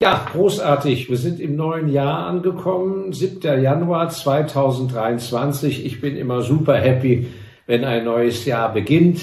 Ja, 0.00 0.28
großartig. 0.30 1.10
Wir 1.10 1.16
sind 1.16 1.40
im 1.40 1.56
neuen 1.56 1.88
Jahr 1.88 2.28
angekommen, 2.28 3.12
7. 3.12 3.60
Januar 3.60 4.10
2023. 4.10 5.84
Ich 5.84 6.00
bin 6.00 6.16
immer 6.16 6.42
super 6.42 6.76
happy, 6.76 7.26
wenn 7.66 7.84
ein 7.84 8.04
neues 8.04 8.44
Jahr 8.44 8.72
beginnt, 8.72 9.22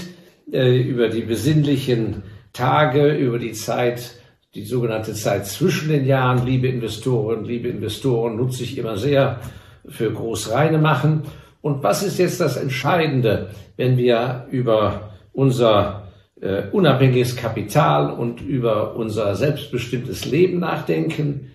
äh, 0.51 0.77
über 0.77 1.07
die 1.07 1.21
besinnlichen 1.21 2.23
Tage, 2.51 3.13
über 3.13 3.39
die 3.39 3.53
Zeit, 3.53 4.15
die 4.53 4.65
sogenannte 4.65 5.13
Zeit 5.13 5.47
zwischen 5.47 5.88
den 5.88 6.05
Jahren. 6.05 6.46
Liebe 6.46 6.67
Investoren, 6.67 7.46
liebe 7.46 7.69
Investoren, 7.69 8.35
nutze 8.35 8.63
ich 8.63 8.78
immer 8.78 8.97
sehr 8.97 9.39
für 9.87 10.12
Großreine 10.12 10.78
machen. 10.78 11.21
Und 11.62 11.83
was 11.83 12.03
ist 12.03 12.19
jetzt 12.19 12.42
das 12.42 12.57
Entscheidende, 12.57 13.51
wenn 13.78 13.96
wir 13.96 14.47
über 14.51 15.13
unser 15.31 16.05
äh, 16.41 16.63
unabhängiges 16.72 17.36
Kapital 17.36 18.12
und 18.12 18.41
über 18.41 18.95
unser 18.95 19.35
selbstbestimmtes 19.35 20.26
Leben 20.26 20.59
nachdenken, 20.59 21.52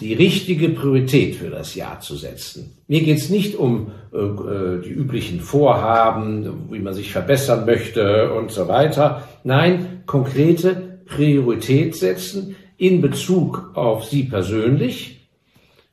die 0.00 0.14
richtige 0.14 0.70
Priorität 0.70 1.36
für 1.36 1.50
das 1.50 1.74
Jahr 1.74 2.00
zu 2.00 2.16
setzen. 2.16 2.78
Mir 2.88 3.02
geht 3.02 3.18
es 3.18 3.28
nicht 3.28 3.56
um 3.56 3.90
äh, 4.12 4.82
die 4.82 4.90
üblichen 4.90 5.40
Vorhaben, 5.40 6.70
wie 6.70 6.78
man 6.78 6.94
sich 6.94 7.12
verbessern 7.12 7.66
möchte 7.66 8.32
und 8.32 8.50
so 8.50 8.68
weiter. 8.68 9.28
Nein, 9.44 10.02
konkrete 10.06 11.00
Priorität 11.04 11.96
setzen 11.96 12.56
in 12.78 13.02
Bezug 13.02 13.72
auf 13.74 14.04
Sie 14.04 14.24
persönlich, 14.24 15.28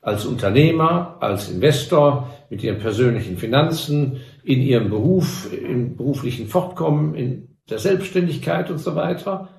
als 0.01 0.25
Unternehmer, 0.25 1.17
als 1.19 1.49
Investor, 1.49 2.29
mit 2.49 2.63
Ihren 2.63 2.79
persönlichen 2.79 3.37
Finanzen, 3.37 4.21
in 4.47 4.61
ihrem 4.61 4.89
Beruf, 4.89 5.51
im 5.51 5.97
beruflichen 5.97 6.47
Fortkommen, 6.47 7.15
in 7.15 7.49
der 7.69 7.79
Selbstständigkeit 7.79 8.71
und 8.71 8.77
so 8.77 8.95
weiter, 8.95 9.49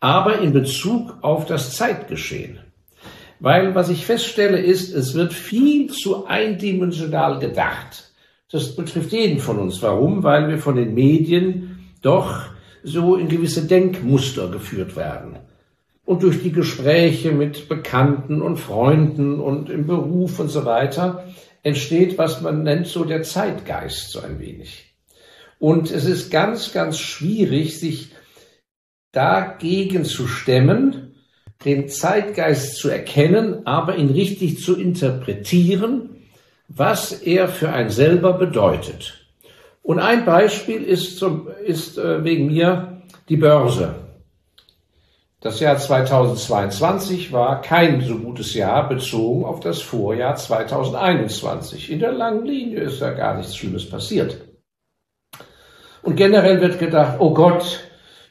aber 0.00 0.38
in 0.38 0.54
Bezug 0.54 1.18
auf 1.20 1.44
das 1.44 1.76
Zeitgeschehen. 1.76 2.58
Weil 3.38 3.74
was 3.74 3.90
ich 3.90 4.06
feststelle 4.06 4.58
ist, 4.58 4.94
es 4.94 5.14
wird 5.14 5.34
viel 5.34 5.90
zu 5.90 6.24
eindimensional 6.24 7.38
gedacht. 7.38 8.12
Das 8.50 8.74
betrifft 8.74 9.12
jeden 9.12 9.40
von 9.40 9.58
uns. 9.58 9.82
Warum? 9.82 10.22
Weil 10.22 10.48
wir 10.48 10.58
von 10.58 10.76
den 10.76 10.94
Medien 10.94 11.90
doch 12.00 12.44
so 12.82 13.16
in 13.16 13.28
gewisse 13.28 13.66
Denkmuster 13.66 14.48
geführt 14.48 14.96
werden. 14.96 15.36
Und 16.06 16.22
durch 16.22 16.42
die 16.42 16.52
Gespräche 16.52 17.32
mit 17.32 17.68
Bekannten 17.68 18.40
und 18.40 18.56
Freunden 18.56 19.38
und 19.38 19.68
im 19.68 19.86
Beruf 19.86 20.38
und 20.40 20.48
so 20.48 20.64
weiter 20.64 21.24
entsteht, 21.64 22.16
was 22.18 22.40
man 22.40 22.62
nennt, 22.62 22.86
so 22.86 23.04
der 23.04 23.24
Zeitgeist 23.24 24.10
so 24.10 24.20
ein 24.20 24.38
wenig. 24.38 24.94
Und 25.58 25.90
es 25.90 26.04
ist 26.04 26.30
ganz, 26.30 26.72
ganz 26.72 26.98
schwierig, 26.98 27.80
sich 27.80 28.10
dagegen 29.12 30.04
zu 30.04 30.28
stemmen, 30.28 31.14
den 31.64 31.88
Zeitgeist 31.88 32.76
zu 32.76 32.90
erkennen, 32.90 33.66
aber 33.66 33.96
ihn 33.96 34.10
richtig 34.10 34.62
zu 34.62 34.78
interpretieren, 34.78 36.10
was 36.68 37.12
er 37.12 37.48
für 37.48 37.70
ein 37.70 37.90
selber 37.90 38.34
bedeutet. 38.34 39.26
Und 39.82 39.98
ein 39.98 40.24
Beispiel 40.24 40.82
ist, 40.82 41.18
zum, 41.18 41.48
ist 41.64 41.98
äh, 41.98 42.24
wegen 42.24 42.46
mir 42.46 43.02
die 43.28 43.36
Börse. 43.36 44.03
Das 45.44 45.60
Jahr 45.60 45.76
2022 45.76 47.30
war 47.30 47.60
kein 47.60 48.00
so 48.00 48.16
gutes 48.18 48.54
Jahr 48.54 48.88
bezogen 48.88 49.44
auf 49.44 49.60
das 49.60 49.82
Vorjahr 49.82 50.36
2021. 50.36 51.90
In 51.90 51.98
der 51.98 52.12
langen 52.12 52.46
Linie 52.46 52.80
ist 52.80 53.02
da 53.02 53.10
gar 53.10 53.36
nichts 53.36 53.54
Schlimmes 53.54 53.86
passiert. 53.86 54.38
Und 56.00 56.16
generell 56.16 56.62
wird 56.62 56.78
gedacht, 56.78 57.16
oh 57.18 57.34
Gott, 57.34 57.80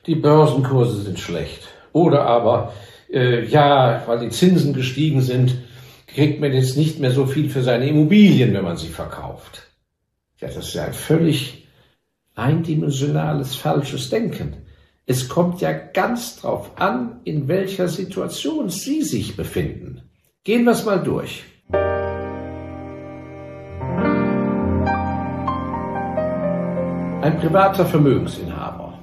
die 0.07 0.15
Börsenkurse 0.15 1.03
sind 1.03 1.19
schlecht. 1.19 1.67
Oder 1.91 2.25
aber, 2.25 2.73
äh, 3.11 3.45
ja, 3.45 4.01
weil 4.07 4.17
die 4.17 4.29
Zinsen 4.29 4.73
gestiegen 4.73 5.21
sind, 5.21 5.55
kriegt 6.07 6.41
man 6.41 6.51
jetzt 6.51 6.77
nicht 6.77 6.99
mehr 6.99 7.11
so 7.11 7.27
viel 7.27 7.51
für 7.51 7.61
seine 7.61 7.87
Immobilien, 7.87 8.55
wenn 8.55 8.63
man 8.63 8.77
sie 8.77 8.89
verkauft. 8.89 9.67
Ja, 10.39 10.47
das 10.47 10.65
ist 10.65 10.73
ja 10.73 10.85
ein 10.85 10.93
völlig 10.93 11.67
eindimensionales, 12.33 13.55
falsches 13.55 14.09
Denken. 14.09 14.62
Es 15.05 15.27
kommt 15.27 15.59
ja 15.59 15.73
ganz 15.73 16.37
drauf 16.39 16.71
an, 16.77 17.19
in 17.25 17.49
welcher 17.49 17.89
Situation 17.89 18.69
Sie 18.69 19.01
sich 19.01 19.35
befinden. 19.35 20.03
Gehen 20.45 20.63
wir 20.63 20.71
es 20.71 20.85
mal 20.85 21.03
durch. 21.03 21.43
Ein 27.21 27.37
privater 27.37 27.85
Vermögensinhaber 27.85 28.99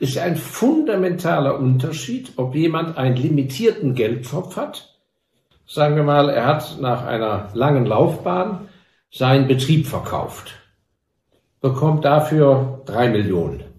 ist 0.00 0.18
ein 0.18 0.34
fundamentaler 0.34 1.60
Unterschied, 1.60 2.32
ob 2.36 2.56
jemand 2.56 2.98
einen 2.98 3.16
limitierten 3.16 3.94
Geldtopf 3.94 4.56
hat. 4.56 4.98
Sagen 5.64 5.94
wir 5.94 6.02
mal, 6.02 6.28
er 6.28 6.46
hat 6.46 6.78
nach 6.80 7.06
einer 7.06 7.50
langen 7.54 7.86
Laufbahn 7.86 8.68
seinen 9.12 9.46
Betrieb 9.46 9.86
verkauft, 9.86 10.56
bekommt 11.60 12.04
dafür 12.04 12.82
drei 12.84 13.08
Millionen. 13.08 13.75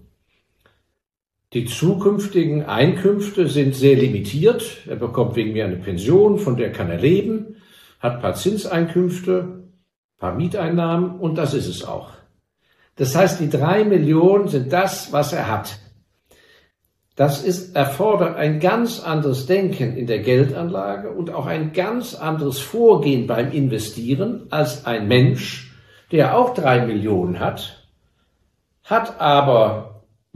Die 1.54 1.64
zukünftigen 1.64 2.66
Einkünfte 2.66 3.48
sind 3.48 3.74
sehr 3.74 3.96
limitiert. 3.96 4.86
Er 4.86 4.96
bekommt 4.96 5.34
wegen 5.34 5.52
mir 5.52 5.64
eine 5.64 5.76
Pension, 5.76 6.38
von 6.38 6.56
der 6.56 6.72
kann 6.72 6.90
er 6.90 6.98
leben, 6.98 7.56
hat 8.00 8.16
ein 8.16 8.20
paar 8.20 8.34
Zinseinkünfte, 8.34 9.40
ein 9.40 10.18
paar 10.18 10.34
Mieteinnahmen 10.34 11.18
und 11.18 11.38
das 11.38 11.54
ist 11.54 11.68
es 11.68 11.84
auch. 11.84 12.10
Das 12.96 13.14
heißt, 13.14 13.40
die 13.40 13.48
drei 13.48 13.84
Millionen 13.84 14.48
sind 14.48 14.72
das, 14.72 15.12
was 15.12 15.32
er 15.32 15.48
hat. 15.48 15.78
Das 17.16 17.42
ist, 17.42 17.74
erfordert 17.74 18.36
ein 18.36 18.60
ganz 18.60 19.00
anderes 19.00 19.46
Denken 19.46 19.96
in 19.96 20.06
der 20.06 20.20
Geldanlage 20.20 21.10
und 21.10 21.30
auch 21.30 21.46
ein 21.46 21.72
ganz 21.72 22.14
anderes 22.14 22.58
Vorgehen 22.58 23.26
beim 23.26 23.50
Investieren 23.52 24.46
als 24.50 24.84
ein 24.84 25.08
Mensch, 25.08 25.72
der 26.12 26.36
auch 26.36 26.54
drei 26.54 26.84
Millionen 26.84 27.40
hat, 27.40 27.88
hat 28.84 29.20
aber 29.20 29.87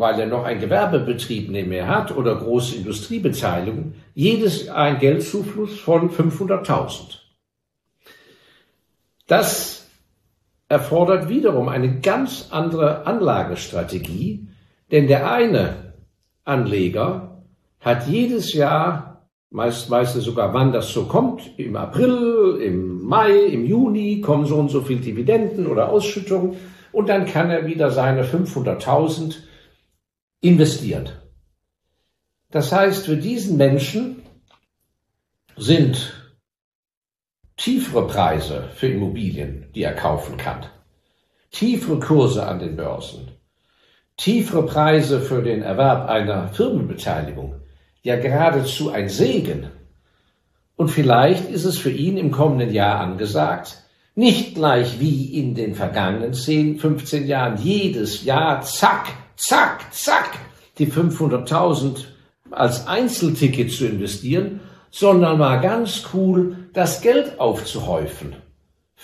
weil 0.02 0.18
er 0.18 0.26
noch 0.26 0.42
einen 0.42 0.60
Gewerbebetrieb 0.60 1.48
nebenher 1.48 1.86
hat 1.86 2.10
oder 2.16 2.34
große 2.34 2.74
Industriebeteiligung, 2.74 3.94
jedes 4.14 4.68
ein 4.68 4.98
Geldzufluss 4.98 5.78
von 5.78 6.10
500.000. 6.10 7.20
Das 9.28 9.86
erfordert 10.68 11.28
wiederum 11.28 11.68
eine 11.68 12.00
ganz 12.00 12.48
andere 12.50 13.06
Anlagestrategie, 13.06 14.48
denn 14.90 15.06
der 15.06 15.30
eine 15.30 15.94
Anleger 16.44 17.44
hat 17.78 18.08
jedes 18.08 18.54
Jahr, 18.54 19.28
meist 19.50 19.88
weiß 19.88 20.14
sogar, 20.14 20.52
wann 20.52 20.72
das 20.72 20.88
so 20.92 21.04
kommt, 21.04 21.56
im 21.60 21.76
April, 21.76 22.58
im 22.60 23.04
Mai, 23.04 23.36
im 23.36 23.64
Juni 23.64 24.20
kommen 24.20 24.46
so 24.46 24.56
und 24.56 24.68
so 24.68 24.80
viel 24.80 24.98
Dividenden 24.98 25.68
oder 25.68 25.90
Ausschüttungen 25.90 26.56
und 26.90 27.08
dann 27.08 27.24
kann 27.24 27.50
er 27.50 27.66
wieder 27.66 27.92
seine 27.92 28.24
500.000 28.24 29.36
investiert. 30.42 31.22
Das 32.50 32.70
heißt, 32.70 33.06
für 33.06 33.16
diesen 33.16 33.56
Menschen 33.56 34.22
sind 35.56 36.12
tiefere 37.56 38.06
Preise 38.06 38.68
für 38.74 38.88
Immobilien, 38.88 39.66
die 39.74 39.84
er 39.84 39.94
kaufen 39.94 40.36
kann, 40.36 40.66
tiefere 41.50 42.00
Kurse 42.00 42.46
an 42.46 42.58
den 42.58 42.76
Börsen, 42.76 43.30
tiefere 44.16 44.66
Preise 44.66 45.20
für 45.20 45.42
den 45.42 45.62
Erwerb 45.62 46.08
einer 46.08 46.48
Firmenbeteiligung, 46.48 47.54
ja 48.02 48.16
geradezu 48.16 48.90
ein 48.90 49.08
Segen. 49.08 49.70
Und 50.74 50.88
vielleicht 50.88 51.48
ist 51.48 51.64
es 51.64 51.78
für 51.78 51.90
ihn 51.90 52.16
im 52.16 52.32
kommenden 52.32 52.72
Jahr 52.72 52.98
angesagt, 52.98 53.84
nicht 54.14 54.56
gleich 54.56 54.98
wie 54.98 55.38
in 55.38 55.54
den 55.54 55.74
vergangenen 55.74 56.34
10, 56.34 56.80
15 56.80 57.26
Jahren 57.26 57.62
jedes 57.62 58.24
Jahr, 58.24 58.60
zack, 58.62 59.21
zack, 59.42 59.92
zack, 59.92 60.38
die 60.78 60.90
500.000 60.90 62.04
als 62.50 62.86
Einzelticket 62.86 63.72
zu 63.72 63.86
investieren, 63.86 64.60
sondern 64.90 65.38
mal 65.38 65.60
ganz 65.60 66.04
cool 66.12 66.56
das 66.72 67.00
Geld 67.00 67.40
aufzuhäufen. 67.40 68.36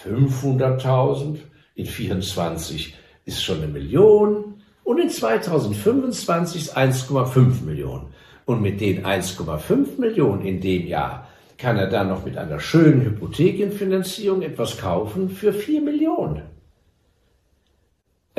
500.000 0.04 1.38
in 1.74 1.86
24 1.86 2.94
ist 3.24 3.42
schon 3.42 3.58
eine 3.58 3.66
Million 3.66 4.62
und 4.84 4.98
in 4.98 5.10
2025 5.10 6.62
ist 6.62 6.76
1,5 6.76 7.64
Millionen. 7.64 8.14
Und 8.44 8.62
mit 8.62 8.80
den 8.80 9.04
1,5 9.04 9.98
Millionen 10.00 10.42
in 10.42 10.60
dem 10.60 10.86
Jahr 10.86 11.28
kann 11.58 11.76
er 11.76 11.88
dann 11.88 12.08
noch 12.08 12.24
mit 12.24 12.38
einer 12.38 12.60
schönen 12.60 13.02
Hypothekenfinanzierung 13.02 14.42
etwas 14.42 14.78
kaufen 14.78 15.28
für 15.28 15.52
4 15.52 15.82
Millionen 15.82 16.57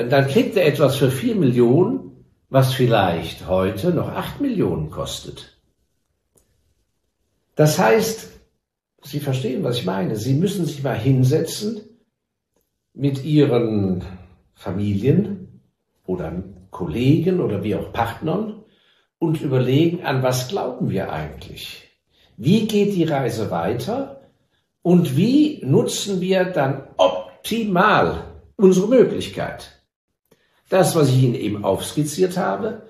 dann 0.07 0.27
kriegt 0.27 0.55
er 0.57 0.65
etwas 0.65 0.97
für 0.97 1.11
vier 1.11 1.35
Millionen, 1.35 2.25
was 2.49 2.73
vielleicht 2.73 3.47
heute 3.47 3.91
noch 3.91 4.09
acht 4.09 4.41
Millionen 4.41 4.89
kostet. 4.89 5.57
Das 7.55 7.77
heißt, 7.77 8.29
Sie 9.03 9.19
verstehen, 9.19 9.63
was 9.63 9.77
ich 9.77 9.85
meine. 9.85 10.15
Sie 10.15 10.33
müssen 10.33 10.65
sich 10.65 10.83
mal 10.83 10.97
hinsetzen 10.97 11.81
mit 12.93 13.23
Ihren 13.23 14.03
Familien 14.55 15.61
oder 16.05 16.43
Kollegen 16.69 17.39
oder 17.39 17.63
wie 17.63 17.75
auch 17.75 17.93
Partnern 17.93 18.63
und 19.19 19.41
überlegen, 19.41 20.03
an 20.03 20.23
was 20.23 20.47
glauben 20.47 20.89
wir 20.89 21.11
eigentlich? 21.11 21.89
Wie 22.37 22.67
geht 22.67 22.95
die 22.95 23.03
Reise 23.03 23.51
weiter? 23.51 24.21
Und 24.81 25.17
wie 25.17 25.63
nutzen 25.65 26.21
wir 26.21 26.45
dann 26.45 26.87
optimal 26.97 28.23
unsere 28.55 28.87
Möglichkeit? 28.87 29.78
Das, 30.69 30.95
was 30.95 31.09
ich 31.09 31.23
Ihnen 31.23 31.35
eben 31.35 31.65
aufskizziert 31.65 32.37
habe, 32.37 32.83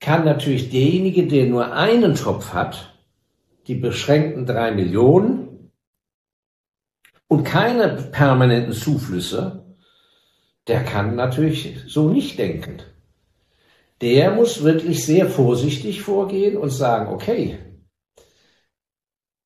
kann 0.00 0.24
natürlich 0.24 0.70
derjenige, 0.70 1.26
der 1.26 1.46
nur 1.46 1.72
einen 1.72 2.14
Topf 2.14 2.52
hat, 2.52 2.98
die 3.68 3.76
beschränkten 3.76 4.46
drei 4.46 4.72
Millionen 4.72 5.70
und 7.28 7.44
keine 7.44 7.88
permanenten 8.10 8.72
Zuflüsse, 8.72 9.76
der 10.66 10.84
kann 10.84 11.14
natürlich 11.14 11.80
so 11.86 12.08
nicht 12.08 12.38
denken. 12.38 12.82
Der 14.00 14.32
muss 14.32 14.64
wirklich 14.64 15.06
sehr 15.06 15.28
vorsichtig 15.28 16.02
vorgehen 16.02 16.56
und 16.56 16.70
sagen, 16.70 17.12
okay, 17.12 17.58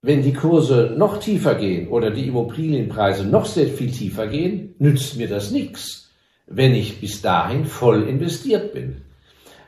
wenn 0.03 0.23
die 0.23 0.33
Kurse 0.33 0.95
noch 0.97 1.19
tiefer 1.19 1.57
gehen 1.57 1.89
oder 1.89 2.11
die 2.11 2.29
Immobilienpreise 2.29 3.27
noch 3.27 3.45
sehr 3.45 3.67
viel 3.67 3.91
tiefer 3.91 4.29
gehen, 4.29 4.75
nützt 4.79 5.17
mir 5.17 5.29
das 5.29 5.51
nichts, 5.51 6.06
wenn 6.47 6.75
ich 6.75 7.01
bis 7.01 7.23
dahin 7.23 7.67
voll 7.67 8.05
investiert 8.05 8.73
bin. 8.73 9.03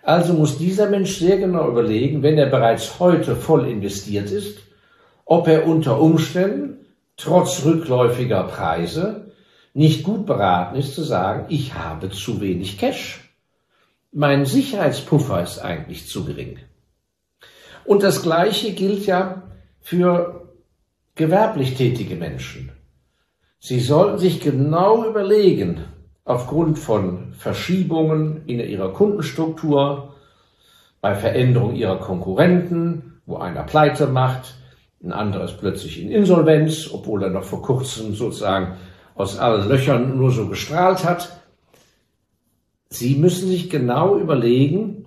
Also 0.03 0.33
muss 0.33 0.59
dieser 0.59 0.89
Mensch 0.89 1.19
sehr 1.19 1.39
genau 1.39 1.69
überlegen, 1.69 2.23
wenn 2.23 2.39
er 2.39 2.47
bereits 2.47 2.99
heute 2.99 3.37
voll 3.37 3.69
investiert 3.69 4.31
ist, 4.31 4.59
ob 5.25 5.49
er 5.49 5.67
unter 5.67 6.01
Umständen 6.01 6.87
trotz 7.17 7.65
rückläufiger 7.65 8.45
Preise 8.45 9.33
nicht 9.75 10.03
gut 10.03 10.25
beraten 10.25 10.77
ist 10.77 10.95
zu 10.95 11.03
sagen, 11.03 11.47
ich 11.51 11.75
habe 11.75 12.11
zu 12.11 12.41
wenig 12.41 12.79
Cash. 12.79 13.21
Mein 14.11 14.47
Sicherheitspuffer 14.47 15.43
ist 15.43 15.59
eigentlich 15.59 16.09
zu 16.09 16.25
gering. 16.25 16.59
Und 17.85 18.03
das 18.03 18.23
Gleiche 18.23 18.73
gilt 18.73 19.07
ja 19.07 19.43
für 19.81 20.49
gewerblich 21.15 21.75
tätige 21.75 22.17
Menschen. 22.17 22.73
Sie 23.61 23.81
sollten 23.81 24.19
sich 24.19 24.41
genau 24.41 25.05
überlegen, 25.07 25.85
aufgrund 26.29 26.79
von 26.79 27.33
Verschiebungen 27.33 28.43
in 28.47 28.61
ihrer 28.61 28.93
Kundenstruktur, 28.93 30.15
bei 31.01 31.15
Veränderung 31.15 31.75
ihrer 31.75 31.99
Konkurrenten, 31.99 33.21
wo 33.25 33.37
einer 33.37 33.63
pleite 33.63 34.07
macht, 34.07 34.57
ein 35.03 35.13
anderes 35.13 35.57
plötzlich 35.57 36.03
in 36.03 36.11
Insolvenz, 36.11 36.91
obwohl 36.93 37.23
er 37.23 37.31
noch 37.31 37.45
vor 37.45 37.63
kurzem 37.63 38.15
sozusagen 38.15 38.77
aus 39.15 39.39
allen 39.39 39.69
Löchern 39.69 40.19
nur 40.19 40.31
so 40.31 40.49
gestrahlt 40.49 41.05
hat. 41.05 41.41
Sie 42.91 43.15
müssen 43.15 43.49
sich 43.49 43.71
genau 43.71 44.19
überlegen, 44.19 45.07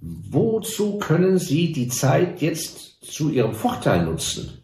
wozu 0.00 0.98
können 0.98 1.38
Sie 1.38 1.72
die 1.72 1.88
Zeit 1.88 2.40
jetzt 2.40 3.04
zu 3.04 3.30
Ihrem 3.30 3.54
Vorteil 3.54 4.04
nutzen? 4.04 4.61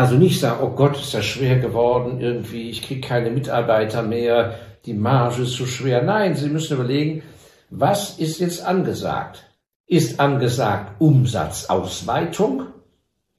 Also 0.00 0.14
nicht 0.14 0.40
sagen, 0.40 0.60
oh 0.62 0.70
Gott, 0.70 0.98
ist 0.98 1.12
das 1.12 1.26
schwer 1.26 1.58
geworden 1.58 2.22
irgendwie, 2.22 2.70
ich 2.70 2.80
kriege 2.80 3.06
keine 3.06 3.30
Mitarbeiter 3.30 4.02
mehr, 4.02 4.58
die 4.86 4.94
Marge 4.94 5.42
ist 5.42 5.52
zu 5.52 5.66
schwer. 5.66 6.02
Nein, 6.02 6.34
Sie 6.36 6.48
müssen 6.48 6.72
überlegen, 6.72 7.22
was 7.68 8.18
ist 8.18 8.40
jetzt 8.40 8.64
angesagt? 8.64 9.44
Ist 9.86 10.18
angesagt 10.18 10.98
Umsatzausweitung 11.02 12.68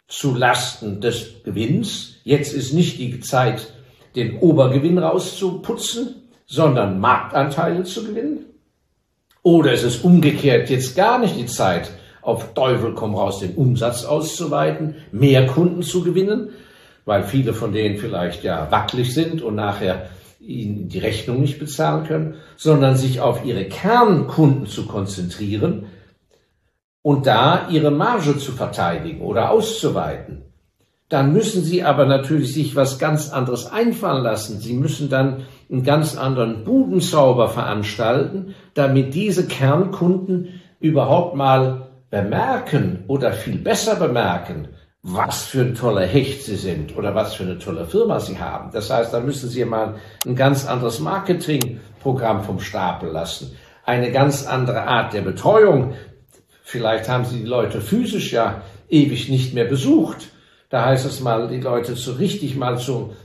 zu 0.07 0.35
Lasten 0.35 1.01
des 1.01 1.41
Gewinns? 1.43 2.17
Jetzt 2.25 2.53
ist 2.53 2.73
nicht 2.73 2.99
die 2.99 3.19
Zeit, 3.21 3.73
den 4.15 4.37
Obergewinn 4.37 4.99
rauszuputzen, 4.99 6.29
sondern 6.45 6.99
Marktanteile 6.99 7.85
zu 7.85 8.03
gewinnen? 8.03 8.45
Oder 9.41 9.73
ist 9.73 9.83
es 9.83 10.01
umgekehrt 10.01 10.69
jetzt 10.69 10.95
gar 10.95 11.17
nicht 11.17 11.35
die 11.37 11.47
Zeit, 11.47 11.89
auf 12.21 12.53
Teufel 12.53 12.93
komm 12.93 13.15
raus, 13.15 13.39
den 13.39 13.55
Umsatz 13.55 14.05
auszuweiten, 14.05 14.95
mehr 15.11 15.47
Kunden 15.47 15.81
zu 15.81 16.03
gewinnen, 16.03 16.49
weil 17.05 17.23
viele 17.23 17.53
von 17.53 17.71
denen 17.71 17.97
vielleicht 17.97 18.43
ja 18.43 18.69
wackelig 18.71 19.13
sind 19.13 19.41
und 19.41 19.55
nachher 19.55 20.09
ihnen 20.39 20.89
die 20.89 20.99
Rechnung 20.99 21.39
nicht 21.41 21.59
bezahlen 21.59 22.05
können, 22.05 22.35
sondern 22.57 22.95
sich 22.95 23.21
auf 23.21 23.45
ihre 23.45 23.65
Kernkunden 23.65 24.65
zu 24.65 24.85
konzentrieren 24.87 25.85
und 27.01 27.27
da 27.27 27.67
ihre 27.69 27.91
Marge 27.91 28.37
zu 28.37 28.51
verteidigen 28.51 29.21
oder 29.21 29.51
auszuweiten. 29.51 30.43
Dann 31.09 31.33
müssen 31.33 31.63
sie 31.63 31.83
aber 31.83 32.05
natürlich 32.05 32.53
sich 32.53 32.75
was 32.75 32.97
ganz 32.97 33.31
anderes 33.31 33.69
einfallen 33.69 34.23
lassen. 34.23 34.61
Sie 34.61 34.73
müssen 34.73 35.09
dann 35.09 35.43
einen 35.69 35.83
ganz 35.83 36.15
anderen 36.15 36.63
Budenzauber 36.63 37.49
veranstalten, 37.49 38.55
damit 38.75 39.13
diese 39.13 39.45
Kernkunden 39.45 40.61
überhaupt 40.79 41.35
mal 41.35 41.90
bemerken 42.11 43.05
oder 43.07 43.31
viel 43.31 43.57
besser 43.57 43.95
bemerken, 43.95 44.67
was 45.01 45.45
für 45.45 45.61
ein 45.61 45.73
toller 45.73 46.05
Hecht 46.05 46.43
Sie 46.43 46.57
sind 46.57 46.95
oder 46.95 47.15
was 47.15 47.33
für 47.33 47.43
eine 47.43 47.57
tolle 47.57 47.87
Firma 47.87 48.19
Sie 48.19 48.37
haben. 48.37 48.69
Das 48.71 48.91
heißt, 48.91 49.11
da 49.13 49.19
müssen 49.19 49.49
Sie 49.49 49.65
mal 49.65 49.95
ein 50.25 50.35
ganz 50.35 50.67
anderes 50.67 50.99
Marketingprogramm 50.99 52.43
vom 52.43 52.59
Stapel 52.59 53.09
lassen, 53.09 53.57
eine 53.83 54.11
ganz 54.11 54.45
andere 54.45 54.83
Art 54.83 55.13
der 55.13 55.21
Betreuung. 55.21 55.95
Vielleicht 56.63 57.09
haben 57.09 57.25
Sie 57.25 57.39
die 57.39 57.47
Leute 57.47 57.81
physisch 57.81 58.31
ja 58.31 58.61
ewig 58.89 59.29
nicht 59.29 59.55
mehr 59.55 59.65
besucht. 59.65 60.29
Da 60.69 60.85
heißt 60.85 61.05
es 61.05 61.21
mal, 61.21 61.47
die 61.47 61.59
Leute 61.59 61.95
so 61.95 62.13
richtig 62.13 62.55
mal 62.55 62.77
zu, 62.77 63.15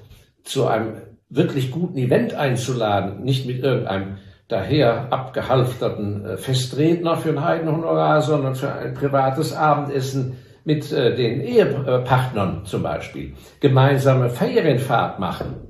zu 0.45 0.67
einem 0.67 0.95
wirklich 1.29 1.71
guten 1.71 1.99
Event 1.99 2.35
einzuladen, 2.35 3.23
nicht 3.23 3.47
mit 3.47 3.63
irgendeinem 3.63 4.19
daher 4.49 5.13
abgehalfterten 5.13 6.25
äh, 6.25 6.37
Festredner 6.37 7.17
für 7.17 7.31
ein 7.31 7.45
Heidenhonorar, 7.45 8.23
sondern 8.23 8.55
für 8.55 8.73
ein 8.73 8.95
privates 8.95 9.53
Abendessen 9.53 10.37
mit 10.65 10.91
äh, 10.93 11.15
den 11.15 11.41
Ehepartnern 11.41 12.65
zum 12.65 12.83
Beispiel, 12.83 13.35
gemeinsame 13.61 14.31
Ferienfahrt 14.31 15.19
machen 15.19 15.69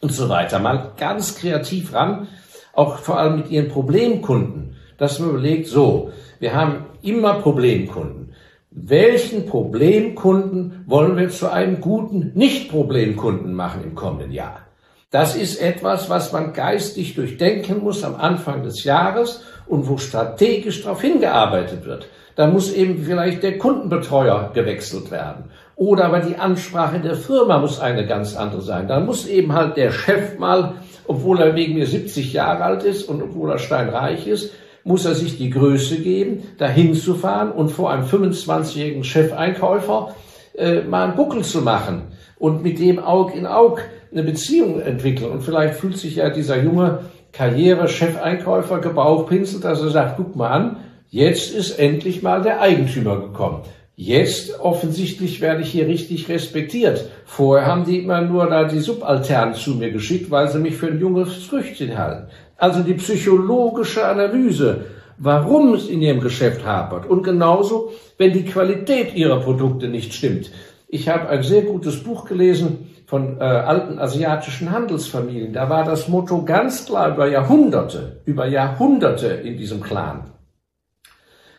und 0.00 0.12
so 0.12 0.28
weiter. 0.28 0.58
Mal 0.58 0.92
ganz 0.96 1.36
kreativ 1.36 1.94
ran, 1.94 2.28
auch 2.72 2.98
vor 2.98 3.18
allem 3.18 3.36
mit 3.36 3.50
ihren 3.50 3.68
Problemkunden, 3.68 4.76
dass 4.98 5.18
man 5.18 5.30
überlegt, 5.30 5.66
so, 5.66 6.10
wir 6.38 6.54
haben 6.54 6.86
immer 7.02 7.34
Problemkunden. 7.34 8.34
Welchen 8.70 9.46
Problemkunden 9.46 10.84
wollen 10.86 11.16
wir 11.16 11.30
zu 11.30 11.50
einem 11.50 11.80
guten 11.80 12.32
Nicht-Problemkunden 12.34 13.54
machen 13.54 13.82
im 13.84 13.94
kommenden 13.94 14.32
Jahr? 14.32 14.65
Das 15.10 15.36
ist 15.36 15.62
etwas, 15.62 16.10
was 16.10 16.32
man 16.32 16.52
geistig 16.52 17.14
durchdenken 17.14 17.82
muss 17.82 18.02
am 18.02 18.16
Anfang 18.16 18.64
des 18.64 18.82
Jahres 18.82 19.42
und 19.66 19.88
wo 19.88 19.98
strategisch 19.98 20.82
darauf 20.82 21.00
hingearbeitet 21.00 21.84
wird. 21.84 22.08
Da 22.34 22.48
muss 22.48 22.72
eben 22.72 22.98
vielleicht 23.04 23.44
der 23.44 23.56
Kundenbetreuer 23.56 24.50
gewechselt 24.52 25.12
werden. 25.12 25.44
Oder 25.76 26.06
aber 26.06 26.20
die 26.20 26.36
Ansprache 26.36 26.98
der 26.98 27.14
Firma 27.14 27.58
muss 27.58 27.78
eine 27.78 28.04
ganz 28.06 28.34
andere 28.34 28.62
sein. 28.62 28.88
Da 28.88 28.98
muss 28.98 29.26
eben 29.28 29.52
halt 29.52 29.76
der 29.76 29.92
Chef 29.92 30.38
mal, 30.38 30.74
obwohl 31.06 31.40
er 31.40 31.54
wegen 31.54 31.74
mir 31.74 31.86
70 31.86 32.32
Jahre 32.32 32.64
alt 32.64 32.82
ist 32.82 33.08
und 33.08 33.22
obwohl 33.22 33.52
er 33.52 33.58
steinreich 33.58 34.26
ist, 34.26 34.52
muss 34.82 35.04
er 35.04 35.14
sich 35.14 35.38
die 35.38 35.50
Größe 35.50 35.98
geben, 35.98 36.42
dahin 36.58 36.94
zu 36.94 37.14
fahren 37.14 37.52
und 37.52 37.70
vor 37.70 37.90
einem 37.90 38.06
25-jährigen 38.06 39.04
Chefeinkäufer 39.04 40.14
äh, 40.56 40.80
mal 40.82 41.04
einen 41.04 41.16
Buckel 41.16 41.42
zu 41.42 41.62
machen 41.62 42.02
und 42.38 42.62
mit 42.62 42.78
dem 42.78 42.98
Aug 42.98 43.34
in 43.34 43.46
Aug 43.46 43.80
eine 44.12 44.22
Beziehung 44.22 44.80
entwickeln. 44.80 45.30
Und 45.30 45.42
vielleicht 45.42 45.74
fühlt 45.74 45.96
sich 45.98 46.16
ja 46.16 46.30
dieser 46.30 46.62
junge 46.62 47.00
Karriere-Chefeinkäufer 47.32 48.78
gebauchpinselt, 48.78 49.64
dass 49.64 49.80
er 49.80 49.90
sagt, 49.90 50.16
guck 50.16 50.36
mal 50.36 50.48
an, 50.48 50.76
jetzt 51.10 51.54
ist 51.54 51.78
endlich 51.78 52.22
mal 52.22 52.42
der 52.42 52.60
Eigentümer 52.60 53.20
gekommen. 53.20 53.62
Jetzt 53.98 54.60
offensichtlich 54.60 55.40
werde 55.40 55.62
ich 55.62 55.70
hier 55.70 55.86
richtig 55.86 56.28
respektiert. 56.28 57.08
Vorher 57.24 57.66
haben 57.66 57.86
die 57.86 58.00
immer 58.00 58.20
nur 58.20 58.46
da 58.46 58.64
die 58.64 58.80
Subalternen 58.80 59.54
zu 59.54 59.70
mir 59.70 59.90
geschickt, 59.90 60.30
weil 60.30 60.48
sie 60.48 60.58
mich 60.58 60.76
für 60.76 60.88
ein 60.88 61.00
junges 61.00 61.44
Früchtchen 61.44 61.96
halten. 61.96 62.28
Also 62.58 62.82
die 62.82 62.92
psychologische 62.94 64.06
Analyse, 64.06 64.84
warum 65.16 65.74
es 65.74 65.88
in 65.88 66.02
ihrem 66.02 66.20
Geschäft 66.20 66.66
hapert. 66.66 67.08
Und 67.08 67.22
genauso, 67.22 67.92
wenn 68.18 68.34
die 68.34 68.44
Qualität 68.44 69.14
ihrer 69.14 69.40
Produkte 69.40 69.88
nicht 69.88 70.12
stimmt. 70.12 70.50
Ich 70.88 71.08
habe 71.08 71.28
ein 71.28 71.42
sehr 71.42 71.62
gutes 71.62 72.02
Buch 72.02 72.26
gelesen 72.26 72.95
von 73.06 73.40
äh, 73.40 73.44
alten 73.44 73.98
asiatischen 73.98 74.72
Handelsfamilien. 74.72 75.52
Da 75.52 75.70
war 75.70 75.84
das 75.84 76.08
Motto 76.08 76.44
ganz 76.44 76.86
klar 76.86 77.14
über 77.14 77.28
Jahrhunderte, 77.28 78.20
über 78.24 78.46
Jahrhunderte 78.46 79.28
in 79.28 79.56
diesem 79.56 79.80
Clan. 79.80 80.32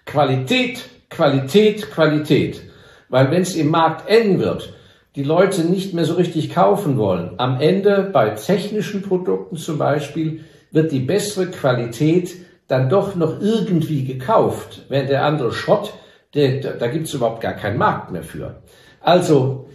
Qualität, 0.06 0.90
Qualität, 1.10 1.90
Qualität. 1.90 2.62
Weil 3.10 3.32
wenn 3.32 3.42
es 3.42 3.56
im 3.56 3.70
Markt 3.70 4.10
eng 4.10 4.40
wird, 4.40 4.74
die 5.16 5.24
Leute 5.24 5.64
nicht 5.64 5.94
mehr 5.94 6.06
so 6.06 6.16
richtig 6.16 6.54
kaufen 6.54 6.98
wollen, 6.98 7.36
am 7.38 7.60
Ende 7.60 8.10
bei 8.12 8.32
technischen 8.32 9.02
Produkten 9.02 9.56
zum 9.56 9.78
Beispiel 9.78 10.44
wird 10.72 10.92
die 10.92 11.00
bessere 11.00 11.48
Qualität 11.48 12.36
dann 12.68 12.90
doch 12.90 13.16
noch 13.16 13.42
irgendwie 13.42 14.04
gekauft, 14.04 14.86
wenn 14.90 15.08
der 15.08 15.24
andere 15.24 15.54
Schrott, 15.54 15.94
der, 16.34 16.74
da 16.74 16.88
gibt 16.88 17.08
es 17.08 17.14
überhaupt 17.14 17.42
gar 17.42 17.54
keinen 17.54 17.78
Markt 17.78 18.12
mehr 18.12 18.24
für. 18.24 18.62
Also, 19.00 19.70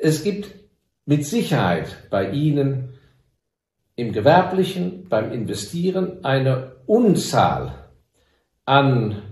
es 0.00 0.24
gibt 0.24 0.61
mit 1.04 1.26
Sicherheit 1.26 2.08
bei 2.10 2.30
Ihnen 2.30 2.98
im 3.96 4.12
Gewerblichen, 4.12 5.08
beim 5.08 5.32
Investieren 5.32 6.24
eine 6.24 6.76
Unzahl 6.86 7.90
an 8.64 9.22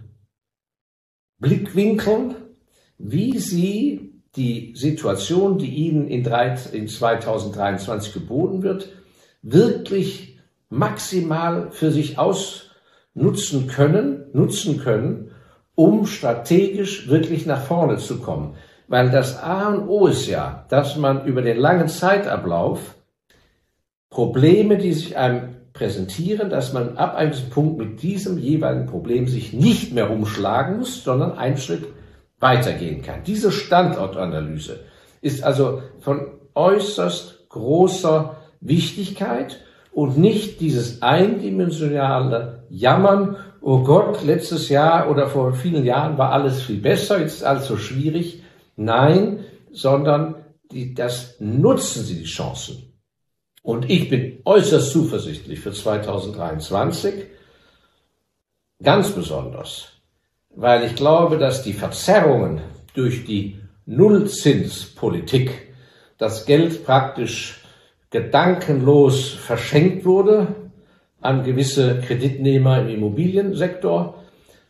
Blickwinkeln, 1.38 2.34
wie 2.98 3.38
Sie 3.38 4.22
die 4.36 4.74
Situation, 4.76 5.58
die 5.58 5.70
Ihnen 5.70 6.06
in 6.08 6.24
2023 6.24 8.12
geboten 8.12 8.62
wird, 8.62 8.90
wirklich 9.42 10.38
maximal 10.68 11.70
für 11.70 11.90
sich 11.90 12.18
ausnutzen 12.18 13.66
können, 13.66 14.26
nutzen 14.32 14.78
können, 14.78 15.32
um 15.74 16.06
strategisch 16.06 17.08
wirklich 17.08 17.46
nach 17.46 17.62
vorne 17.62 17.96
zu 17.96 18.20
kommen. 18.20 18.56
Weil 18.90 19.08
das 19.08 19.40
A 19.40 19.68
und 19.68 19.88
O 19.88 20.08
ist 20.08 20.26
ja, 20.26 20.66
dass 20.68 20.96
man 20.96 21.24
über 21.24 21.42
den 21.42 21.58
langen 21.58 21.86
Zeitablauf 21.86 22.96
Probleme, 24.10 24.78
die 24.78 24.92
sich 24.92 25.16
einem 25.16 25.54
präsentieren, 25.72 26.50
dass 26.50 26.72
man 26.72 26.96
ab 26.96 27.14
einem 27.14 27.32
Punkt 27.50 27.78
mit 27.78 28.02
diesem 28.02 28.36
jeweiligen 28.36 28.86
Problem 28.86 29.28
sich 29.28 29.52
nicht 29.52 29.92
mehr 29.92 30.10
umschlagen 30.10 30.78
muss, 30.78 31.04
sondern 31.04 31.38
einen 31.38 31.56
Schritt 31.56 31.86
weitergehen 32.40 33.02
kann. 33.02 33.22
Diese 33.24 33.52
Standortanalyse 33.52 34.80
ist 35.20 35.44
also 35.44 35.82
von 36.00 36.26
äußerst 36.56 37.48
großer 37.48 38.38
Wichtigkeit 38.60 39.60
und 39.92 40.18
nicht 40.18 40.60
dieses 40.60 41.00
eindimensionale 41.00 42.64
Jammern, 42.70 43.36
oh 43.60 43.84
Gott, 43.84 44.24
letztes 44.24 44.68
Jahr 44.68 45.08
oder 45.08 45.28
vor 45.28 45.52
vielen 45.52 45.84
Jahren 45.84 46.18
war 46.18 46.32
alles 46.32 46.62
viel 46.62 46.80
besser, 46.80 47.20
jetzt 47.20 47.34
ist 47.36 47.44
alles 47.44 47.68
so 47.68 47.76
schwierig. 47.76 48.39
Nein, 48.80 49.44
sondern 49.70 50.36
die, 50.72 50.94
das 50.94 51.36
nutzen 51.38 52.02
Sie 52.02 52.20
die 52.20 52.24
Chancen. 52.24 52.94
Und 53.62 53.90
ich 53.90 54.08
bin 54.08 54.40
äußerst 54.46 54.90
zuversichtlich 54.90 55.60
für 55.60 55.72
2023, 55.72 57.26
ganz 58.82 59.10
besonders, 59.10 59.88
weil 60.48 60.84
ich 60.84 60.96
glaube, 60.96 61.36
dass 61.36 61.62
die 61.62 61.74
Verzerrungen 61.74 62.62
durch 62.94 63.26
die 63.26 63.58
Nullzinspolitik 63.84 65.74
das 66.16 66.46
Geld 66.46 66.86
praktisch 66.86 67.62
gedankenlos 68.08 69.28
verschenkt 69.28 70.06
wurde 70.06 70.54
an 71.20 71.44
gewisse 71.44 72.00
Kreditnehmer 72.00 72.80
im 72.80 72.88
Immobiliensektor, 72.88 74.24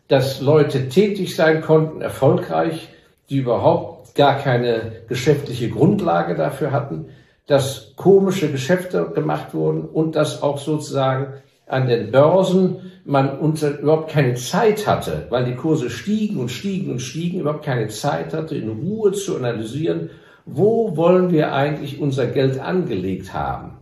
dass 0.08 0.40
Leute 0.40 0.88
tätig 0.88 1.36
sein 1.36 1.60
konnten, 1.60 2.00
erfolgreich, 2.02 2.88
die 3.30 3.38
überhaupt 3.38 4.14
gar 4.14 4.38
keine 4.38 4.92
geschäftliche 5.08 5.70
Grundlage 5.70 6.34
dafür 6.34 6.72
hatten, 6.72 7.06
dass 7.46 7.94
komische 7.96 8.50
Geschäfte 8.50 9.12
gemacht 9.14 9.54
wurden 9.54 9.82
und 9.84 10.16
dass 10.16 10.42
auch 10.42 10.58
sozusagen 10.58 11.34
an 11.66 11.86
den 11.86 12.10
Börsen 12.10 12.92
man 13.04 13.38
unter, 13.38 13.78
überhaupt 13.78 14.10
keine 14.10 14.34
Zeit 14.34 14.86
hatte, 14.86 15.26
weil 15.30 15.44
die 15.44 15.54
Kurse 15.54 15.88
stiegen 15.88 16.38
und 16.38 16.50
stiegen 16.50 16.90
und 16.90 17.00
stiegen, 17.00 17.40
überhaupt 17.40 17.64
keine 17.64 17.88
Zeit 17.88 18.34
hatte, 18.34 18.56
in 18.56 18.68
Ruhe 18.68 19.12
zu 19.12 19.36
analysieren, 19.36 20.10
wo 20.44 20.96
wollen 20.96 21.30
wir 21.30 21.52
eigentlich 21.52 22.00
unser 22.00 22.26
Geld 22.26 22.58
angelegt 22.58 23.32
haben? 23.32 23.78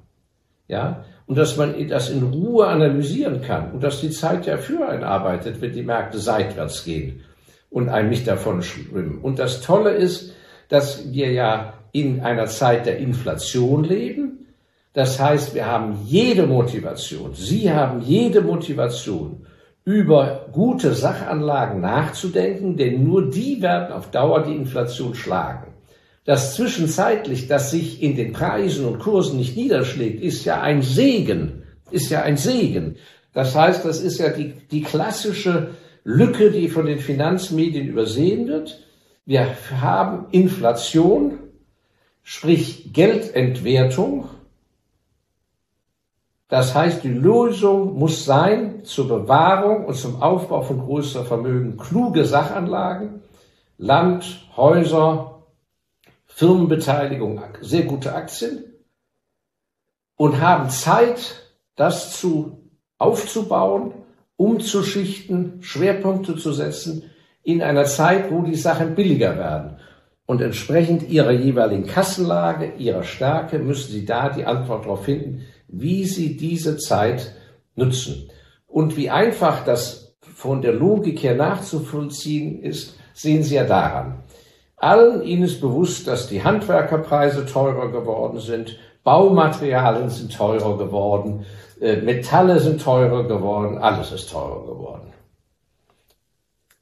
Ja, 0.66 1.04
und 1.26 1.38
dass 1.38 1.56
man 1.56 1.74
das 1.88 2.10
in 2.10 2.22
Ruhe 2.22 2.66
analysieren 2.66 3.40
kann 3.40 3.72
und 3.72 3.82
dass 3.82 4.00
die 4.00 4.10
Zeit 4.10 4.46
ja 4.46 4.58
für 4.58 4.86
einen 4.86 5.04
arbeitet, 5.04 5.62
wenn 5.62 5.72
die 5.72 5.82
Märkte 5.82 6.18
seitwärts 6.18 6.84
gehen 6.84 7.22
und 7.70 7.88
einem 7.88 8.10
nicht 8.10 8.26
davon 8.26 8.62
schwimmen. 8.62 9.18
Und 9.18 9.38
das 9.38 9.60
Tolle 9.60 9.90
ist, 9.90 10.34
dass 10.68 11.12
wir 11.12 11.32
ja 11.32 11.74
in 11.92 12.20
einer 12.20 12.46
Zeit 12.46 12.86
der 12.86 12.98
Inflation 12.98 13.84
leben. 13.84 14.46
Das 14.92 15.20
heißt, 15.20 15.54
wir 15.54 15.66
haben 15.66 15.98
jede 16.06 16.46
Motivation, 16.46 17.34
Sie 17.34 17.72
haben 17.72 18.00
jede 18.00 18.40
Motivation, 18.40 19.46
über 19.84 20.48
gute 20.52 20.92
Sachanlagen 20.92 21.80
nachzudenken, 21.80 22.76
denn 22.76 23.04
nur 23.04 23.30
die 23.30 23.62
werden 23.62 23.90
auf 23.90 24.10
Dauer 24.10 24.42
die 24.42 24.54
Inflation 24.54 25.14
schlagen. 25.14 25.72
Das 26.26 26.56
zwischenzeitlich, 26.56 27.48
das 27.48 27.70
sich 27.70 28.02
in 28.02 28.14
den 28.14 28.34
Preisen 28.34 28.84
und 28.84 28.98
Kursen 28.98 29.38
nicht 29.38 29.56
niederschlägt, 29.56 30.22
ist 30.22 30.44
ja 30.44 30.60
ein 30.60 30.82
Segen, 30.82 31.62
ist 31.90 32.10
ja 32.10 32.20
ein 32.20 32.36
Segen. 32.36 32.96
Das 33.32 33.54
heißt, 33.54 33.86
das 33.86 34.02
ist 34.02 34.18
ja 34.18 34.28
die, 34.28 34.52
die 34.70 34.82
klassische 34.82 35.70
Lücke, 36.08 36.50
die 36.50 36.70
von 36.70 36.86
den 36.86 37.00
Finanzmedien 37.00 37.86
übersehen 37.86 38.48
wird. 38.48 38.82
Wir 39.26 39.54
haben 39.78 40.24
Inflation, 40.30 41.38
sprich 42.22 42.94
Geldentwertung. 42.94 44.30
Das 46.48 46.74
heißt, 46.74 47.04
die 47.04 47.12
Lösung 47.12 47.98
muss 47.98 48.24
sein 48.24 48.86
zur 48.86 49.06
Bewahrung 49.06 49.84
und 49.84 49.96
zum 49.96 50.22
Aufbau 50.22 50.62
von 50.62 50.78
größer 50.78 51.26
Vermögen 51.26 51.76
kluge 51.76 52.24
Sachanlagen, 52.24 53.20
Land, 53.76 54.48
Häuser, 54.56 55.42
Firmenbeteiligung, 56.24 57.42
sehr 57.60 57.82
gute 57.82 58.14
Aktien 58.14 58.64
und 60.16 60.40
haben 60.40 60.70
Zeit, 60.70 61.52
das 61.76 62.18
zu 62.18 62.70
aufzubauen, 62.96 63.92
umzuschichten, 64.38 65.58
Schwerpunkte 65.60 66.36
zu 66.36 66.52
setzen 66.52 67.02
in 67.42 67.60
einer 67.60 67.84
Zeit, 67.84 68.30
wo 68.30 68.42
die 68.42 68.54
Sachen 68.54 68.94
billiger 68.94 69.36
werden. 69.36 69.76
Und 70.26 70.40
entsprechend 70.40 71.08
ihrer 71.10 71.32
jeweiligen 71.32 71.86
Kassenlage, 71.86 72.72
ihrer 72.78 73.02
Stärke, 73.02 73.58
müssen 73.58 73.92
Sie 73.92 74.06
da 74.06 74.28
die 74.28 74.46
Antwort 74.46 74.84
darauf 74.84 75.04
finden, 75.04 75.42
wie 75.66 76.04
Sie 76.04 76.36
diese 76.36 76.76
Zeit 76.76 77.34
nutzen. 77.74 78.30
Und 78.66 78.96
wie 78.96 79.10
einfach 79.10 79.64
das 79.64 80.14
von 80.20 80.62
der 80.62 80.72
Logik 80.72 81.22
her 81.22 81.34
nachzuvollziehen 81.34 82.62
ist, 82.62 82.96
sehen 83.14 83.42
Sie 83.42 83.56
ja 83.56 83.64
daran. 83.64 84.20
Allen 84.76 85.22
Ihnen 85.22 85.44
ist 85.44 85.60
bewusst, 85.60 86.06
dass 86.06 86.28
die 86.28 86.44
Handwerkerpreise 86.44 87.44
teurer 87.44 87.90
geworden 87.90 88.38
sind, 88.38 88.78
Baumaterialien 89.02 90.10
sind 90.10 90.36
teurer 90.36 90.76
geworden, 90.76 91.46
Metalle 91.80 92.60
sind 92.60 92.82
teurer 92.82 93.28
geworden, 93.28 93.78
alles 93.78 94.12
ist 94.12 94.30
teurer 94.30 94.66
geworden. 94.66 95.12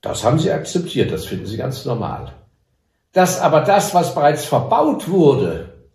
Das 0.00 0.24
haben 0.24 0.38
Sie 0.38 0.50
akzeptiert, 0.50 1.10
das 1.10 1.26
finden 1.26 1.46
Sie 1.46 1.56
ganz 1.56 1.84
normal. 1.84 2.32
Dass 3.12 3.40
aber 3.40 3.60
das, 3.60 3.94
was 3.94 4.14
bereits 4.14 4.44
verbaut 4.44 5.08
wurde 5.08 5.88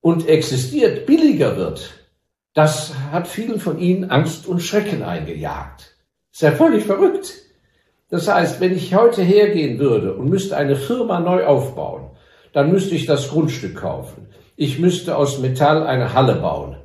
und 0.00 0.28
existiert, 0.28 1.06
billiger 1.06 1.56
wird, 1.56 1.94
das 2.54 2.94
hat 3.12 3.28
vielen 3.28 3.60
von 3.60 3.78
Ihnen 3.78 4.10
Angst 4.10 4.46
und 4.46 4.60
Schrecken 4.60 5.02
eingejagt. 5.02 5.96
Ist 6.32 6.42
ja 6.42 6.52
völlig 6.52 6.84
verrückt. 6.84 7.32
Das 8.08 8.28
heißt, 8.28 8.60
wenn 8.60 8.76
ich 8.76 8.94
heute 8.94 9.22
hergehen 9.22 9.78
würde 9.78 10.14
und 10.14 10.28
müsste 10.28 10.56
eine 10.56 10.76
Firma 10.76 11.18
neu 11.18 11.44
aufbauen, 11.44 12.10
dann 12.52 12.70
müsste 12.70 12.94
ich 12.94 13.06
das 13.06 13.28
Grundstück 13.28 13.76
kaufen. 13.76 14.28
Ich 14.56 14.78
müsste 14.78 15.16
aus 15.16 15.38
Metall 15.38 15.86
eine 15.86 16.14
Halle 16.14 16.36
bauen. 16.36 16.76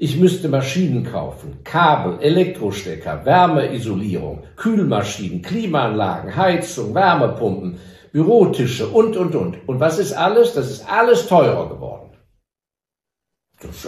Ich 0.00 0.16
müsste 0.16 0.48
Maschinen 0.48 1.02
kaufen, 1.04 1.64
Kabel, 1.64 2.20
Elektrostecker, 2.20 3.24
Wärmeisolierung, 3.24 4.44
Kühlmaschinen, 4.54 5.42
Klimaanlagen, 5.42 6.36
Heizung, 6.36 6.94
Wärmepumpen, 6.94 7.80
Bürotische 8.12 8.86
und, 8.86 9.16
und, 9.16 9.34
und. 9.34 9.68
Und 9.68 9.80
was 9.80 9.98
ist 9.98 10.12
alles? 10.12 10.54
Das 10.54 10.70
ist 10.70 10.88
alles 10.88 11.26
teurer 11.26 11.68
geworden. 11.68 12.16
Das 13.60 13.84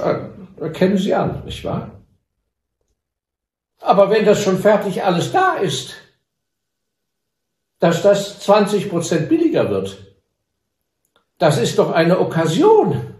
erkennen 0.60 0.98
Sie 0.98 1.14
an, 1.14 1.44
nicht 1.44 1.64
wahr? 1.64 2.02
Aber 3.80 4.10
wenn 4.10 4.24
das 4.24 4.42
schon 4.42 4.58
fertig 4.58 5.04
alles 5.04 5.30
da 5.30 5.54
ist, 5.54 5.94
dass 7.78 8.02
das 8.02 8.40
20 8.40 8.90
Prozent 8.90 9.28
billiger 9.28 9.70
wird. 9.70 9.96
Das 11.38 11.56
ist 11.58 11.78
doch 11.78 11.92
eine 11.92 12.18
Okkasion. 12.18 13.14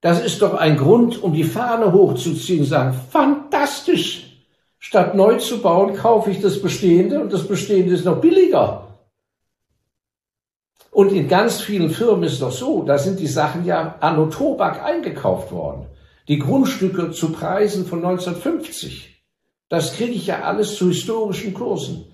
Das 0.00 0.24
ist 0.24 0.42
doch 0.42 0.54
ein 0.54 0.76
Grund, 0.76 1.22
um 1.22 1.32
die 1.32 1.44
Fahne 1.44 1.92
hochzuziehen 1.92 2.60
und 2.60 2.66
sagen, 2.66 2.98
fantastisch. 3.10 4.24
Statt 4.78 5.16
neu 5.16 5.38
zu 5.38 5.60
bauen, 5.60 5.94
kaufe 5.94 6.30
ich 6.30 6.40
das 6.40 6.62
Bestehende 6.62 7.20
und 7.20 7.32
das 7.32 7.48
Bestehende 7.48 7.94
ist 7.94 8.04
noch 8.04 8.20
billiger. 8.20 8.88
Und 10.90 11.12
in 11.12 11.28
ganz 11.28 11.60
vielen 11.60 11.90
Firmen 11.90 12.24
ist 12.24 12.34
es 12.34 12.40
doch 12.40 12.52
so, 12.52 12.82
da 12.82 12.98
sind 12.98 13.18
die 13.18 13.26
Sachen 13.26 13.64
ja 13.64 13.96
anno 14.00 14.26
Tobak 14.26 14.84
eingekauft 14.84 15.52
worden. 15.52 15.86
Die 16.28 16.38
Grundstücke 16.38 17.10
zu 17.10 17.32
Preisen 17.32 17.86
von 17.86 18.04
1950. 18.04 19.22
Das 19.68 19.94
kriege 19.94 20.12
ich 20.12 20.26
ja 20.28 20.42
alles 20.42 20.76
zu 20.76 20.88
historischen 20.88 21.54
Kursen. 21.54 22.06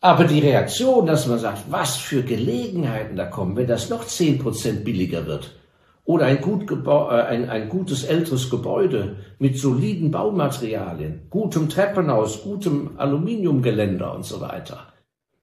Aber 0.00 0.24
die 0.24 0.40
Reaktion, 0.40 1.06
dass 1.06 1.26
man 1.26 1.38
sagt, 1.38 1.70
was 1.70 1.96
für 1.96 2.22
Gelegenheiten 2.22 3.16
da 3.16 3.26
kommen, 3.26 3.56
wenn 3.56 3.66
das 3.66 3.88
noch 3.88 4.06
zehn 4.06 4.38
Prozent 4.38 4.84
billiger 4.84 5.26
wird, 5.26 5.50
oder 6.08 6.24
ein, 6.24 6.40
gut 6.40 6.70
äh, 6.70 7.22
ein, 7.22 7.50
ein 7.50 7.68
gutes 7.68 8.04
älteres 8.04 8.48
Gebäude 8.48 9.16
mit 9.38 9.58
soliden 9.58 10.10
Baumaterialien, 10.10 11.26
gutem 11.28 11.68
Treppenhaus, 11.68 12.42
gutem 12.42 12.92
Aluminiumgeländer 12.96 14.14
und 14.14 14.24
so 14.24 14.40
weiter. 14.40 14.90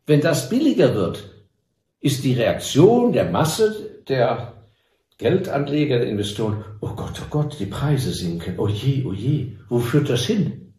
Wenn 0.08 0.22
das 0.22 0.50
billiger 0.50 0.96
wird, 0.96 1.30
ist 2.00 2.24
die 2.24 2.34
Reaktion 2.34 3.14
der 3.14 3.30
Masse 3.30 4.02
der 4.08 4.54
Geldanleger, 5.20 6.00
der 6.00 6.10
Investoren, 6.10 6.66
oh 6.82 6.96
Gott, 6.96 7.22
oh 7.22 7.28
Gott, 7.30 7.60
die 7.60 7.68
Preise 7.68 8.12
sinken, 8.12 8.56
oh 8.58 8.68
je, 8.68 9.06
oh 9.06 9.14
je, 9.14 9.58
wo 9.70 9.78
führt 9.78 10.10
das 10.10 10.26
hin? 10.26 10.74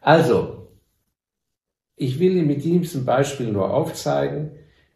Also, 0.00 0.58
Ich 2.00 2.20
will 2.20 2.36
Ihnen 2.36 2.46
mit 2.46 2.64
diesem 2.64 3.04
Beispiel 3.04 3.50
nur 3.50 3.74
aufzeigen, 3.74 4.52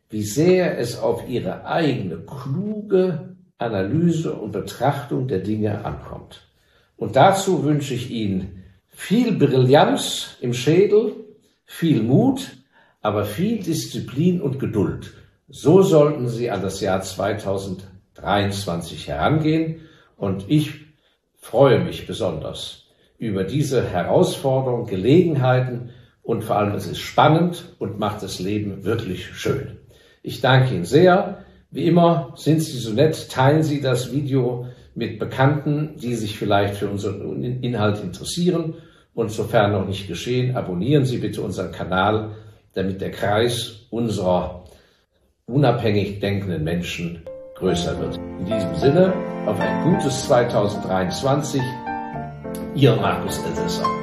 wie 0.09 0.23
sehr 0.23 0.79
es 0.79 0.99
auf 0.99 1.29
Ihre 1.29 1.67
eigene 1.67 2.19
kluge 2.19 3.32
Analyse 3.63 4.35
und 4.35 4.53
Betrachtung 4.53 5.29
der 5.29 5.41
Dinge 5.41 5.85
ankommt. 5.85 6.49
Und 6.97 7.17
dazu 7.17 7.65
wünsche 7.65 7.95
ich 7.95 8.11
Ihnen 8.11 8.65
viel 8.89 9.33
Brillanz 9.33 10.37
im 10.41 10.55
Schädel, 10.55 11.13
viel 11.65 12.03
Mut, 12.03 12.57
aber 13.01 13.25
viel 13.25 13.63
Disziplin 13.63 14.41
und 14.41 14.59
Geduld. 14.59 15.13
So 15.49 15.83
sollten 15.83 16.29
Sie 16.29 16.51
an 16.51 16.63
das 16.63 16.81
Jahr 16.81 17.03
2023 17.03 19.09
herangehen. 19.09 19.81
Und 20.17 20.45
ich 20.49 20.87
freue 21.37 21.81
mich 21.81 22.07
besonders 22.07 22.87
über 23.19 23.45
diese 23.45 23.87
Herausforderungen, 23.87 24.87
Gelegenheiten 24.87 25.91
und 26.23 26.45
vor 26.45 26.57
allem 26.57 26.75
es 26.75 26.87
ist 26.87 27.01
spannend 27.01 27.75
und 27.79 27.99
macht 27.99 28.23
das 28.23 28.39
Leben 28.39 28.85
wirklich 28.85 29.35
schön. 29.35 29.79
Ich 30.23 30.41
danke 30.41 30.75
Ihnen 30.75 30.85
sehr. 30.85 31.45
Wie 31.73 31.87
immer 31.87 32.35
sind 32.37 32.63
Sie 32.63 32.77
so 32.77 32.93
nett, 32.93 33.31
teilen 33.31 33.63
Sie 33.63 33.81
das 33.81 34.13
Video 34.13 34.67
mit 34.95 35.19
Bekannten, 35.19 35.97
die 35.97 36.15
sich 36.15 36.39
vielleicht 36.39 36.75
für 36.75 36.89
unseren 36.89 37.43
Inhalt 37.43 38.03
interessieren. 38.03 38.75
Und 39.15 39.31
sofern 39.31 39.73
noch 39.73 39.87
nicht 39.87 40.07
geschehen, 40.07 40.55
abonnieren 40.55 41.07
Sie 41.07 41.17
bitte 41.17 41.41
unseren 41.41 41.73
Kanal, 41.73 42.33
damit 42.75 43.01
der 43.01 43.11
Kreis 43.11 43.87
unserer 43.91 44.65
unabhängig 45.47 46.21
denkenden 46.21 46.63
Menschen 46.63 47.23
größer 47.57 47.99
wird. 47.99 48.19
In 48.39 48.47
diesem 48.47 48.75
Sinne, 48.77 49.15
auf 49.47 49.59
ein 49.59 49.93
gutes 49.93 50.27
2023, 50.27 51.63
Ihr 52.75 52.97
Markus 52.97 53.39
Elsässer. 53.47 54.02